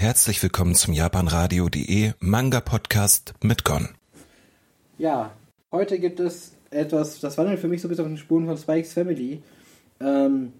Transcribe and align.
Herzlich 0.00 0.42
willkommen 0.42 0.74
zum 0.74 0.94
japanradio.de 0.94 2.12
Manga 2.20 2.60
Podcast 2.60 3.34
mit 3.42 3.64
Gon. 3.64 3.90
Ja, 4.96 5.30
heute 5.70 5.98
gibt 5.98 6.20
es 6.20 6.52
etwas, 6.70 7.20
das 7.20 7.36
wandelt 7.36 7.60
für 7.60 7.68
mich 7.68 7.82
so 7.82 7.86
ein 7.86 7.90
bisschen 7.90 8.06
auf 8.06 8.10
den 8.10 8.16
Spuren 8.16 8.46
von 8.46 8.56
Spikes 8.56 8.94
Family. 8.94 9.42
Ähm, 10.00 10.54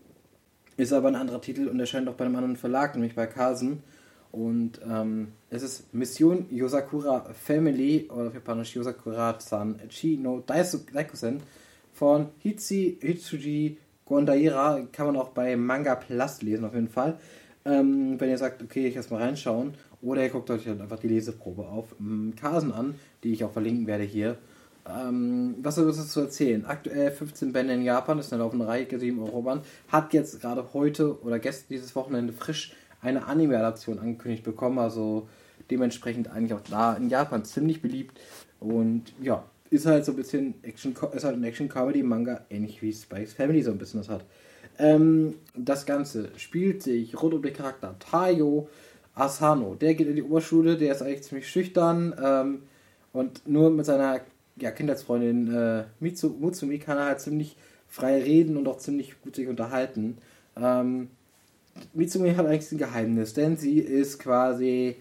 ist 0.76 0.92
aber 0.92 1.08
ein 1.08 1.16
anderer 1.16 1.40
Titel 1.40 1.68
und 1.68 1.80
erscheint 1.80 2.06
auch 2.10 2.16
bei 2.16 2.26
einem 2.26 2.36
anderen 2.36 2.58
Verlag, 2.58 2.94
nämlich 2.94 3.14
bei 3.14 3.26
Kasen. 3.26 3.82
Und 4.30 4.78
ähm, 4.86 5.28
es 5.48 5.62
ist 5.62 5.94
Mission 5.94 6.44
Yosakura 6.50 7.24
Family 7.32 8.10
oder 8.10 8.26
auf 8.26 8.34
Japanisch 8.34 8.76
Yosakura-san 8.76 9.80
Chi 9.88 10.18
no 10.18 10.44
Daikusen 10.46 11.40
von 11.94 12.28
Hitsuji 12.40 13.78
Gondaira. 14.04 14.82
Kann 14.92 15.06
man 15.06 15.16
auch 15.16 15.30
bei 15.30 15.56
Manga 15.56 15.94
Plus 15.94 16.42
lesen, 16.42 16.66
auf 16.66 16.74
jeden 16.74 16.90
Fall. 16.90 17.18
Ähm, 17.64 18.18
wenn 18.18 18.30
ihr 18.30 18.38
sagt, 18.38 18.62
okay, 18.62 18.86
ich 18.86 18.96
erstmal 18.96 19.22
reinschauen. 19.22 19.74
Oder 20.02 20.22
ihr 20.22 20.30
guckt 20.30 20.50
euch 20.50 20.66
halt 20.66 20.80
einfach 20.80 20.98
die 20.98 21.08
Leseprobe 21.08 21.66
auf 21.66 21.94
Kasen 22.40 22.72
an, 22.72 22.94
die 23.22 23.32
ich 23.32 23.44
auch 23.44 23.52
verlinken 23.52 23.86
werde 23.86 24.04
hier. 24.04 24.38
Ähm, 24.88 25.56
was 25.62 25.74
soll 25.74 25.88
es 25.90 26.08
zu 26.08 26.20
erzählen? 26.20 26.64
Aktuell 26.64 27.10
15 27.10 27.52
Bände 27.52 27.74
in 27.74 27.82
Japan, 27.82 28.18
ist 28.18 28.32
eine 28.32 28.42
laufende 28.42 28.66
Reihe, 28.66 28.86
7 28.98 29.18
Euro 29.20 29.42
Band. 29.42 29.64
Hat 29.88 30.14
jetzt 30.14 30.40
gerade 30.40 30.72
heute 30.72 31.22
oder 31.22 31.38
gestern 31.38 31.66
dieses 31.70 31.94
Wochenende 31.94 32.32
frisch 32.32 32.74
eine 33.02 33.26
Anime-Adaption 33.26 33.98
angekündigt 33.98 34.42
bekommen. 34.42 34.78
Also 34.78 35.28
dementsprechend 35.70 36.30
eigentlich 36.30 36.54
auch 36.54 36.62
da 36.68 36.94
in 36.94 37.10
Japan 37.10 37.44
ziemlich 37.44 37.82
beliebt. 37.82 38.18
Und 38.58 39.12
ja, 39.20 39.44
ist 39.70 39.86
halt 39.86 40.04
so 40.04 40.12
ein 40.12 40.16
bisschen 40.16 40.54
Action, 40.62 40.94
ist 41.12 41.24
halt 41.24 41.36
ein 41.36 41.44
Action-Comedy-Manga, 41.44 42.46
ähnlich 42.50 42.82
wie 42.82 42.92
Spikes 42.92 43.34
Family 43.34 43.62
so 43.62 43.70
ein 43.70 43.78
bisschen 43.78 44.00
das 44.00 44.08
hat. 44.08 44.24
Ähm, 44.80 45.34
das 45.54 45.86
Ganze 45.86 46.30
spielt 46.36 46.82
sich 46.82 47.20
rund 47.20 47.34
um 47.34 47.42
den 47.42 47.52
Charakter 47.52 47.96
Tayo 47.98 48.68
Asano. 49.14 49.74
Der 49.74 49.94
geht 49.94 50.08
in 50.08 50.16
die 50.16 50.22
Oberschule, 50.22 50.76
der 50.76 50.92
ist 50.92 51.02
eigentlich 51.02 51.24
ziemlich 51.24 51.48
schüchtern 51.48 52.14
ähm, 52.22 52.62
und 53.12 53.46
nur 53.46 53.70
mit 53.70 53.84
seiner 53.86 54.20
ja, 54.56 54.70
Kindheitsfreundin 54.70 55.54
äh, 55.54 55.84
Mitsu, 56.00 56.30
Mutsumi 56.30 56.78
kann 56.78 56.98
er 56.98 57.06
halt 57.06 57.20
ziemlich 57.20 57.56
frei 57.88 58.22
reden 58.22 58.56
und 58.56 58.66
auch 58.68 58.78
ziemlich 58.78 59.20
gut 59.20 59.36
sich 59.36 59.48
unterhalten. 59.48 60.18
Ähm, 60.56 61.10
Mitsumi 61.92 62.34
hat 62.34 62.46
eigentlich 62.46 62.72
ein 62.72 62.78
Geheimnis, 62.78 63.34
denn 63.34 63.56
sie 63.56 63.78
ist 63.78 64.18
quasi 64.18 64.96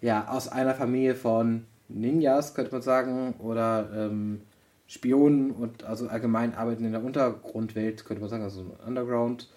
ja 0.00 0.28
aus 0.28 0.48
einer 0.48 0.74
Familie 0.74 1.14
von 1.14 1.64
Ninjas, 1.88 2.54
könnte 2.54 2.72
man 2.72 2.82
sagen, 2.82 3.34
oder 3.38 3.88
ähm, 3.94 4.40
Spionen 4.86 5.50
und 5.50 5.84
also 5.84 6.08
allgemein 6.08 6.54
arbeiten 6.54 6.84
in 6.84 6.92
der 6.92 7.04
Untergrundwelt, 7.04 8.04
könnte 8.04 8.20
man 8.20 8.30
sagen, 8.30 8.42
also 8.42 8.76
Underground. 8.86 9.48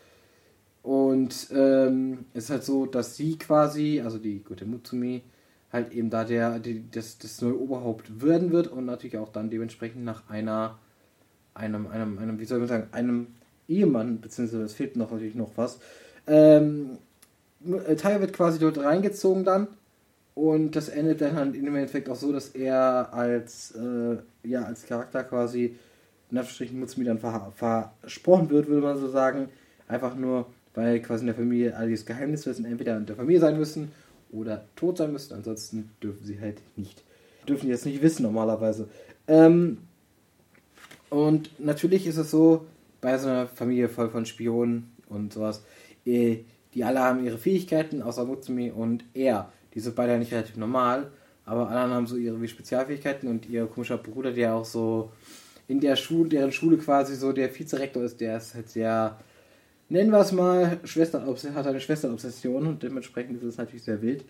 Und 0.83 1.47
ähm, 1.53 2.25
es 2.33 2.45
ist 2.45 2.49
halt 2.49 2.63
so, 2.63 2.85
dass 2.85 3.17
sie 3.17 3.37
quasi, 3.37 4.01
also 4.01 4.17
die 4.19 4.43
gute 4.43 4.65
Mutsumi, 4.65 5.23
halt 5.71 5.91
eben 5.91 6.09
da 6.09 6.23
der, 6.23 6.59
die, 6.59 6.89
das, 6.89 7.17
das 7.17 7.41
neue 7.41 7.59
Oberhaupt 7.59 8.21
werden 8.21 8.51
wird 8.51 8.67
und 8.67 8.85
natürlich 8.85 9.17
auch 9.17 9.29
dann 9.29 9.49
dementsprechend 9.49 10.05
nach 10.05 10.29
einer, 10.29 10.79
einem, 11.53 11.87
einem, 11.87 12.17
einem, 12.19 12.39
wie 12.39 12.45
soll 12.45 12.59
man 12.59 12.69
sagen, 12.69 12.87
einem 12.93 13.27
Ehemann, 13.67 14.21
beziehungsweise 14.21 14.63
es 14.63 14.73
fehlt 14.73 14.95
noch 14.95 15.11
natürlich 15.11 15.35
noch 15.35 15.51
was. 15.57 15.79
Ähm, 16.25 16.99
Tayo 17.97 18.21
wird 18.21 18.33
quasi 18.33 18.59
dort 18.59 18.77
reingezogen 18.77 19.43
dann 19.43 19.67
und 20.37 20.75
das 20.75 20.87
endet 20.87 21.21
dann 21.21 21.35
halt 21.35 21.55
im 21.55 21.65
Endeffekt 21.65 22.07
auch 22.09 22.15
so, 22.15 22.31
dass 22.31 22.49
er 22.49 23.11
als, 23.11 23.71
äh, 23.71 24.17
ja, 24.43 24.61
als 24.61 24.85
Charakter 24.85 25.23
quasi 25.23 25.75
in 26.29 26.37
Anführungsstrichen 26.37 26.79
Mutsumi 26.79 27.05
dann 27.07 27.17
ver 27.17 27.51
versprochen 27.55 28.51
wird, 28.51 28.67
würde 28.67 28.85
man 28.85 28.99
so 28.99 29.07
sagen. 29.09 29.49
Einfach 29.87 30.15
nur, 30.15 30.45
weil 30.75 31.01
quasi 31.01 31.21
in 31.21 31.27
der 31.27 31.35
Familie 31.35 31.75
all 31.75 31.87
dieses 31.87 32.05
Geheimniswissen 32.05 32.65
entweder 32.65 32.97
in 32.97 33.07
der 33.07 33.15
Familie 33.15 33.39
sein 33.39 33.57
müssen 33.57 33.91
oder 34.31 34.65
tot 34.75 34.97
sein 34.97 35.11
müssen. 35.11 35.33
Ansonsten 35.33 35.89
dürfen 36.03 36.23
sie 36.23 36.39
halt 36.39 36.61
nicht. 36.75 37.03
Dürfen 37.49 37.65
die 37.65 37.71
jetzt 37.71 37.87
nicht 37.87 38.03
wissen 38.03 38.21
normalerweise. 38.21 38.89
Ähm, 39.27 39.79
und 41.09 41.49
natürlich 41.59 42.05
ist 42.05 42.17
es 42.17 42.29
so, 42.29 42.67
bei 43.01 43.17
so 43.17 43.27
einer 43.27 43.47
Familie 43.47 43.89
voll 43.89 44.11
von 44.11 44.27
Spionen 44.27 44.91
und 45.09 45.33
sowas, 45.33 45.63
eh, 46.05 46.41
die 46.75 46.83
alle 46.83 46.99
haben 46.99 47.25
ihre 47.25 47.39
Fähigkeiten, 47.39 48.03
außer 48.03 48.23
Mutsumi 48.23 48.69
und 48.69 49.03
er. 49.15 49.51
Die 49.77 49.81
sind 49.81 49.95
beide 49.95 50.17
nicht 50.17 50.31
relativ 50.31 50.57
normal, 50.57 51.11
aber 51.45 51.69
alle 51.69 51.93
haben 51.93 52.07
so 52.07 52.15
ihre 52.15 52.41
Vizepräsidialfähigkeiten 52.41 53.29
und 53.29 53.47
ihr 53.47 53.67
komischer 53.67 53.99
Bruder, 53.99 54.31
der 54.31 54.55
auch 54.55 54.65
so 54.65 55.11
in 55.67 55.79
der 55.79 55.95
Schule, 55.95 56.29
deren 56.29 56.51
Schule 56.51 56.77
quasi 56.77 57.15
so 57.15 57.31
der 57.31 57.55
Vizerektor 57.55 58.01
ist, 58.01 58.19
der 58.19 58.37
ist 58.37 58.55
halt 58.55 58.69
sehr, 58.69 59.19
nennen 59.89 60.09
wir 60.09 60.21
es 60.21 60.31
mal, 60.31 60.79
Schwester, 60.83 61.23
hat 61.23 61.67
eine 61.67 61.79
Schwesterobsession 61.79 62.65
und 62.65 62.81
dementsprechend 62.81 63.37
ist 63.37 63.49
es 63.49 63.57
natürlich 63.57 63.83
sehr 63.83 64.01
wild. 64.01 64.25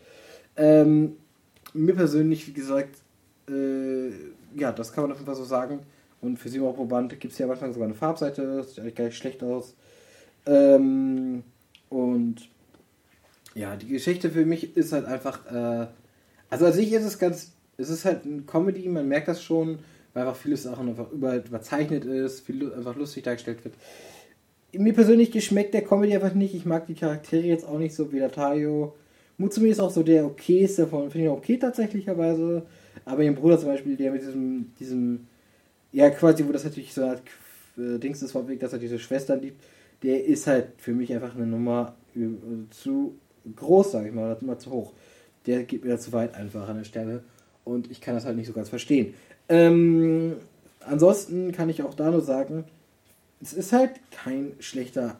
Ähm, 0.58 1.16
mir 1.74 1.96
persönlich, 1.96 2.46
wie 2.46 2.52
gesagt, 2.52 2.98
äh, 3.50 4.10
ja, 4.54 4.74
das 4.74 4.92
kann 4.92 5.06
man 5.06 5.14
auf 5.14 5.20
jeden 5.20 5.28
Fall 5.28 5.36
so 5.36 5.46
sagen. 5.46 5.80
Und 6.20 6.40
für 6.40 6.50
Simon 6.50 6.76
Proband 6.76 7.18
gibt 7.22 7.32
es 7.32 7.40
ja 7.40 7.48
manchmal 7.48 7.72
sogar 7.72 7.88
eine 7.88 7.96
Farbseite, 7.96 8.58
das 8.58 8.72
sieht 8.72 8.80
eigentlich 8.80 8.96
gar 8.96 9.06
nicht 9.06 9.16
schlecht 9.16 9.42
aus. 9.42 9.78
Ähm, 10.46 11.42
und 11.88 12.50
ja, 13.58 13.76
die 13.76 13.88
Geschichte 13.88 14.30
für 14.30 14.46
mich 14.46 14.78
ist 14.78 14.94
halt 14.94 15.06
einfach, 15.06 15.46
äh, 15.52 15.88
also 16.50 16.66
an 16.68 16.74
sich 16.74 16.94
ist 16.94 17.04
es 17.04 17.18
ganz, 17.18 17.54
es 17.78 17.90
ist 17.90 18.06
halt 18.06 18.24
ein 18.24 18.46
Comedy, 18.46 18.88
man 18.88 19.08
merkt 19.08 19.28
das 19.28 19.42
schon, 19.42 19.80
weil 20.14 20.28
einfach 20.28 20.40
viele 20.40 20.58
Sachen 20.58 20.90
einfach 20.90 21.12
über, 21.12 21.36
überzeichnet 21.36 22.06
ist, 22.06 22.42
viel 22.42 22.72
einfach 22.72 22.96
lustig 22.96 23.24
dargestellt 23.24 23.64
wird. 23.66 23.74
Mir 24.74 24.94
persönlich 24.94 25.32
geschmeckt 25.32 25.74
der 25.74 25.84
Comedy 25.84 26.14
einfach 26.14 26.36
nicht, 26.36 26.54
ich 26.54 26.66
mag 26.66 26.86
die 26.86 26.94
Charaktere 26.94 27.48
jetzt 27.48 27.68
auch 27.68 27.80
nicht 27.80 27.96
so 27.96 28.12
wie 28.12 28.20
der 28.20 28.32
Tayo. 28.32 28.96
Mutsumi 29.40 29.70
ist 29.70 29.80
auch 29.80 29.92
so 29.92 30.04
der 30.04 30.26
okayste 30.26 30.86
von, 30.86 31.10
finde 31.10 31.28
ich 31.28 31.32
okay 31.32 31.58
tatsächlicherweise, 31.58 32.64
aber 33.06 33.24
ihr 33.24 33.34
Bruder 33.34 33.58
zum 33.58 33.70
Beispiel, 33.70 33.96
der 33.96 34.12
mit 34.12 34.22
diesem, 34.22 34.72
diesem, 34.80 35.28
ja 35.92 36.10
quasi, 36.12 36.48
wo 36.48 36.52
das 36.52 36.64
natürlich 36.64 36.94
so 36.94 37.02
eine 37.02 37.22
äh, 37.78 37.98
Dings 37.98 38.22
ist, 38.22 38.34
vom 38.34 38.48
Weg, 38.48 38.60
dass 38.60 38.74
er 38.74 38.80
diese 38.80 39.00
Schwestern 39.00 39.42
liebt, 39.42 39.64
der 40.04 40.26
ist 40.26 40.46
halt 40.46 40.68
für 40.78 40.92
mich 40.92 41.12
einfach 41.12 41.36
eine 41.36 41.48
Nummer 41.48 41.96
äh, 42.16 42.20
zu 42.70 43.16
groß, 43.56 43.92
sage 43.92 44.10
ich 44.10 44.14
mal, 44.14 44.32
oder 44.32 44.42
immer 44.42 44.60
zu 44.60 44.72
hoch. 44.72 44.94
Der 45.46 45.64
geht 45.64 45.84
mir 45.84 45.92
da 45.92 46.00
zu 46.00 46.12
weit 46.14 46.36
einfach 46.36 46.68
an 46.68 46.78
der 46.78 46.84
Stelle 46.84 47.24
und 47.64 47.90
ich 47.92 48.02
kann 48.02 48.16
das 48.16 48.26
halt 48.26 48.38
nicht 48.38 48.48
so 48.48 48.54
ganz 48.54 48.70
verstehen. 48.70 49.14
Ähm, 49.50 50.36
ansonsten 50.82 51.52
kann 51.52 51.70
ich 51.70 51.84
auch 51.84 51.94
da 51.94 52.12
nur 52.12 52.22
sagen, 52.22 52.66
es 53.42 53.54
ist 53.54 53.72
halt 53.72 53.92
kein 54.12 54.54
schlechter 54.60 55.20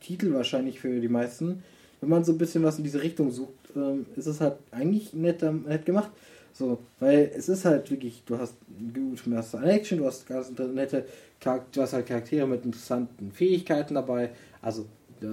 Titel 0.00 0.32
wahrscheinlich 0.34 0.80
für 0.80 1.00
die 1.00 1.08
meisten. 1.08 1.62
Wenn 2.00 2.10
man 2.10 2.24
so 2.24 2.32
ein 2.32 2.38
bisschen 2.38 2.62
was 2.62 2.78
in 2.78 2.84
diese 2.84 3.02
Richtung 3.02 3.30
sucht, 3.30 3.54
ähm, 3.74 4.06
ist 4.16 4.26
es 4.26 4.40
halt 4.40 4.56
eigentlich 4.70 5.14
nett, 5.14 5.42
nett 5.42 5.86
gemacht. 5.86 6.10
So, 6.52 6.78
weil 7.00 7.30
es 7.36 7.48
ist 7.48 7.64
halt 7.64 7.90
wirklich, 7.90 8.22
du 8.24 8.38
hast 8.38 8.54
gut, 8.94 9.26
du 9.26 9.36
hast 9.36 9.54
eine 9.54 9.72
Action, 9.72 9.98
du 9.98 10.06
hast 10.06 10.26
ganz 10.26 10.50
nette 10.50 11.04
Charaktere, 11.38 11.70
du 11.72 11.82
hast 11.82 11.92
halt 11.92 12.06
Charaktere 12.06 12.46
mit 12.46 12.64
interessanten 12.64 13.30
Fähigkeiten 13.32 13.94
dabei. 13.94 14.30
Also 14.62 14.86
äh, 15.20 15.26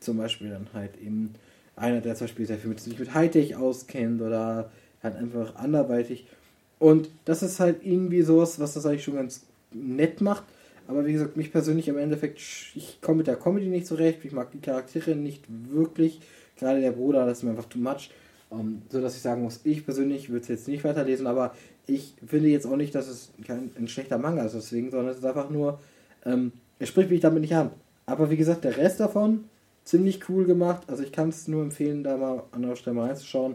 zum 0.00 0.16
Beispiel 0.16 0.50
dann 0.50 0.68
halt 0.72 0.92
eben 0.98 1.34
einer, 1.76 2.00
der 2.00 2.14
zum 2.14 2.26
Beispiel 2.26 2.46
sehr 2.46 2.58
viel 2.58 2.70
mit, 2.70 2.80
sich 2.80 2.98
mit 2.98 3.14
Hightech 3.14 3.56
auskennt 3.56 4.22
oder 4.22 4.70
halt 5.02 5.16
einfach 5.16 5.54
anderweitig. 5.56 6.26
Und 6.78 7.08
das 7.24 7.42
ist 7.42 7.60
halt 7.60 7.84
irgendwie 7.84 8.22
sowas, 8.22 8.58
was 8.58 8.74
das 8.74 8.86
eigentlich 8.86 9.04
schon 9.04 9.16
ganz 9.16 9.42
nett 9.72 10.20
macht. 10.20 10.44
Aber 10.88 11.04
wie 11.04 11.12
gesagt, 11.12 11.36
mich 11.36 11.52
persönlich 11.52 11.88
im 11.88 11.98
Endeffekt, 11.98 12.38
ich 12.74 12.98
komme 13.00 13.18
mit 13.18 13.26
der 13.26 13.36
Comedy 13.36 13.66
nicht 13.66 13.86
zurecht. 13.86 14.24
Ich 14.24 14.32
mag 14.32 14.50
die 14.52 14.60
Charaktere 14.60 15.16
nicht 15.16 15.44
wirklich. 15.48 16.20
Gerade 16.56 16.80
der 16.80 16.92
Bruder, 16.92 17.26
das 17.26 17.38
ist 17.38 17.44
mir 17.44 17.50
einfach 17.50 17.66
too 17.66 17.78
much. 17.78 18.10
Um, 18.48 18.60
ähm, 18.60 18.82
so 18.90 19.00
dass 19.00 19.16
ich 19.16 19.22
sagen 19.22 19.42
muss, 19.42 19.60
ich 19.64 19.84
persönlich 19.84 20.30
würde 20.30 20.42
es 20.42 20.48
jetzt 20.48 20.68
nicht 20.68 20.84
weiterlesen, 20.84 21.26
aber 21.26 21.52
ich 21.88 22.14
finde 22.24 22.48
jetzt 22.48 22.64
auch 22.64 22.76
nicht, 22.76 22.94
dass 22.94 23.08
es 23.08 23.32
kein, 23.44 23.70
ein 23.76 23.88
schlechter 23.88 24.18
Manga 24.18 24.44
ist, 24.44 24.54
deswegen, 24.54 24.92
sondern 24.92 25.08
es 25.08 25.18
ist 25.18 25.24
einfach 25.24 25.50
nur, 25.50 25.80
ähm, 26.24 26.52
er 26.78 26.86
spricht 26.86 27.10
mich 27.10 27.20
damit 27.20 27.40
nicht 27.40 27.56
an. 27.56 27.72
Aber 28.06 28.30
wie 28.30 28.36
gesagt, 28.36 28.62
der 28.62 28.76
Rest 28.76 29.00
davon 29.00 29.46
ziemlich 29.86 30.28
cool 30.28 30.44
gemacht. 30.44 30.82
Also 30.88 31.02
ich 31.02 31.12
kann 31.12 31.30
es 31.30 31.48
nur 31.48 31.62
empfehlen, 31.62 32.04
da 32.04 32.18
mal 32.18 32.42
an 32.52 32.62
der 32.62 32.76
Stelle 32.76 32.96
mal 32.96 33.06
reinzuschauen. 33.06 33.54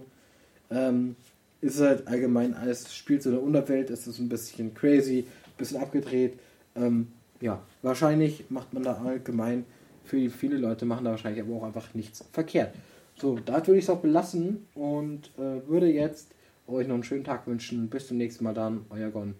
Ähm, 0.71 1.15
ist 1.59 1.79
halt 1.79 2.07
allgemein 2.07 2.55
alles, 2.55 2.95
spielt 2.95 3.21
so 3.21 3.29
eine 3.29 3.39
Unterwelt, 3.39 3.91
ist 3.91 4.07
es 4.07 4.17
ein 4.17 4.29
bisschen 4.29 4.73
crazy, 4.73 5.19
ein 5.45 5.57
bisschen 5.57 5.79
abgedreht. 5.79 6.39
Ähm, 6.75 7.09
ja, 7.39 7.61
wahrscheinlich 7.83 8.45
macht 8.49 8.73
man 8.73 8.81
da 8.83 8.93
allgemein, 8.93 9.65
für 10.03 10.29
viele 10.31 10.57
Leute 10.57 10.85
machen 10.85 11.05
da 11.05 11.11
wahrscheinlich 11.11 11.43
aber 11.43 11.55
auch 11.55 11.63
einfach 11.63 11.93
nichts 11.93 12.25
verkehrt. 12.31 12.73
So, 13.15 13.37
da 13.37 13.55
würde 13.67 13.77
ich 13.77 13.85
es 13.85 13.89
auch 13.89 13.99
belassen 13.99 14.65
und 14.73 15.31
äh, 15.37 15.67
würde 15.67 15.87
jetzt 15.87 16.29
euch 16.67 16.87
noch 16.87 16.95
einen 16.95 17.03
schönen 17.03 17.23
Tag 17.23 17.45
wünschen. 17.45 17.89
Bis 17.89 18.07
zum 18.07 18.17
nächsten 18.17 18.43
Mal 18.43 18.53
dann, 18.53 18.85
euer 18.89 19.09
Gon. 19.09 19.35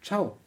Ciao. 0.00 0.38